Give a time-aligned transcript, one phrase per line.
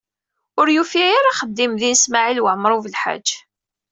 [0.59, 3.27] Ur yufi ara yexdem din Smawil Waɛmaṛ U Belḥaǧ.